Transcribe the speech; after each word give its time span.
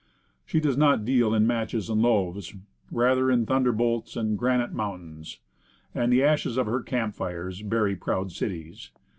She 0.47 0.59
does 0.59 0.77
not 0.77 1.05
deal 1.05 1.31
in 1.35 1.45
matches 1.45 1.87
and 1.87 2.01
loaves; 2.01 2.55
rather 2.91 3.29
in 3.29 3.45
thunderbolts 3.45 4.15
and 4.15 4.35
granite 4.35 4.73
mountains. 4.73 5.37
And 5.93 6.11
the 6.11 6.23
ashes 6.23 6.57
of 6.57 6.65
her 6.65 6.81
camp 6.81 7.13
fires 7.13 7.61
bury 7.61 7.95
proud 7.95 8.31
cities. 8.31 8.89